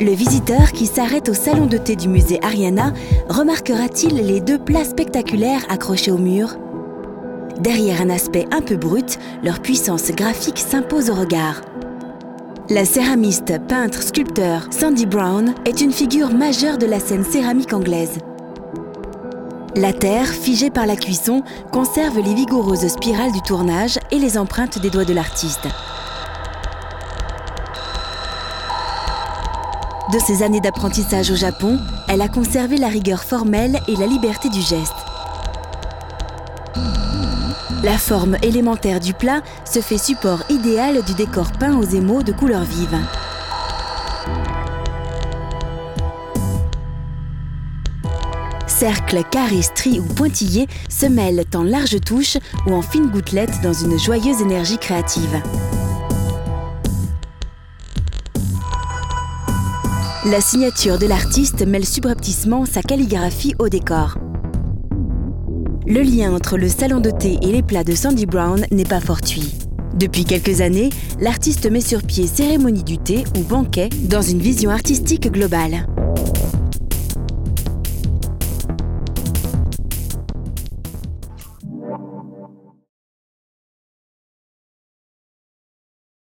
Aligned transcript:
Le 0.00 0.10
visiteur 0.10 0.72
qui 0.72 0.86
s'arrête 0.86 1.28
au 1.28 1.34
salon 1.34 1.66
de 1.66 1.78
thé 1.78 1.96
du 1.96 2.08
musée 2.08 2.38
Ariana 2.42 2.92
remarquera-t-il 3.28 4.16
les 4.16 4.40
deux 4.40 4.58
plats 4.58 4.84
spectaculaires 4.84 5.64
accrochés 5.68 6.10
au 6.10 6.18
mur? 6.18 6.56
Derrière 7.60 8.02
un 8.02 8.10
aspect 8.10 8.46
un 8.50 8.60
peu 8.60 8.76
brut, 8.76 9.18
leur 9.42 9.60
puissance 9.60 10.10
graphique 10.10 10.58
s'impose 10.58 11.10
au 11.10 11.14
regard. 11.14 11.62
La 12.68 12.84
céramiste, 12.84 13.58
peintre, 13.68 14.02
sculpteur 14.02 14.66
Sandy 14.70 15.06
Brown 15.06 15.54
est 15.64 15.80
une 15.80 15.92
figure 15.92 16.34
majeure 16.34 16.76
de 16.76 16.86
la 16.86 16.98
scène 16.98 17.24
céramique 17.24 17.72
anglaise. 17.72 18.18
La 19.76 19.92
terre, 19.92 20.28
figée 20.28 20.70
par 20.70 20.86
la 20.86 20.96
cuisson, 20.96 21.42
conserve 21.72 22.18
les 22.18 22.34
vigoureuses 22.34 22.88
spirales 22.88 23.32
du 23.32 23.42
tournage 23.42 23.98
et 24.10 24.18
les 24.18 24.36
empreintes 24.36 24.80
des 24.80 24.90
doigts 24.90 25.04
de 25.04 25.14
l'artiste. 25.14 25.68
De 30.12 30.18
ses 30.18 30.42
années 30.42 30.60
d'apprentissage 30.60 31.30
au 31.30 31.34
Japon, 31.34 31.78
elle 32.08 32.20
a 32.20 32.28
conservé 32.28 32.76
la 32.76 32.88
rigueur 32.88 33.24
formelle 33.24 33.80
et 33.88 33.96
la 33.96 34.06
liberté 34.06 34.50
du 34.50 34.60
geste. 34.60 34.92
La 37.82 37.96
forme 37.96 38.36
élémentaire 38.42 39.00
du 39.00 39.14
plat 39.14 39.40
se 39.64 39.80
fait 39.80 39.98
support 39.98 40.42
idéal 40.50 41.02
du 41.04 41.14
décor 41.14 41.52
peint 41.52 41.76
aux 41.76 41.84
émaux 41.84 42.22
de 42.22 42.32
couleurs 42.32 42.64
vives. 42.64 42.98
Cercles, 48.66 49.22
carrés, 49.30 49.62
stries 49.62 50.00
ou 50.00 50.04
pointillés 50.04 50.66
se 50.90 51.06
mêlent 51.06 51.44
en 51.54 51.62
larges 51.62 52.00
touches 52.00 52.36
ou 52.66 52.74
en 52.74 52.82
fines 52.82 53.10
gouttelettes 53.10 53.62
dans 53.62 53.72
une 53.72 53.98
joyeuse 53.98 54.42
énergie 54.42 54.78
créative. 54.78 55.40
La 60.26 60.40
signature 60.40 60.98
de 60.98 61.06
l'artiste 61.06 61.66
mêle 61.66 61.84
subrepticement 61.84 62.64
sa 62.64 62.80
calligraphie 62.80 63.54
au 63.58 63.68
décor. 63.68 64.16
Le 65.86 66.00
lien 66.00 66.32
entre 66.32 66.56
le 66.56 66.70
salon 66.70 67.00
de 67.00 67.10
thé 67.10 67.38
et 67.42 67.52
les 67.52 67.62
plats 67.62 67.84
de 67.84 67.94
Sandy 67.94 68.24
Brown 68.24 68.64
n'est 68.70 68.86
pas 68.86 69.00
fortuit. 69.00 69.52
Depuis 69.94 70.24
quelques 70.24 70.62
années, 70.62 70.88
l'artiste 71.20 71.70
met 71.70 71.82
sur 71.82 72.02
pied 72.02 72.26
cérémonie 72.26 72.84
du 72.84 72.96
thé 72.96 73.24
ou 73.38 73.42
banquet 73.42 73.90
dans 74.08 74.22
une 74.22 74.38
vision 74.38 74.70
artistique 74.70 75.30
globale. 75.30 75.86